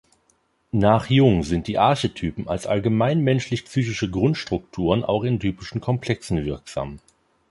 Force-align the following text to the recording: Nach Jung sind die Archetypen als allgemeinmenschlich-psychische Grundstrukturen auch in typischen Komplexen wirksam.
Nach 0.71 1.11
Jung 1.11 1.43
sind 1.43 1.67
die 1.67 1.77
Archetypen 1.77 2.47
als 2.47 2.65
allgemeinmenschlich-psychische 2.65 4.09
Grundstrukturen 4.09 5.03
auch 5.03 5.21
in 5.23 5.39
typischen 5.39 5.79
Komplexen 5.79 6.43
wirksam. 6.43 6.97